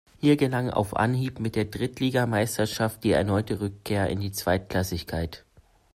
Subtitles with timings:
[0.19, 5.45] Hier gelang auf Anhieb mit der Drittligameisterschaft die erneute Rückkehr in die Zweitklassigkeit.